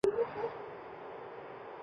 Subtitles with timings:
[0.03, 0.23] 独居性。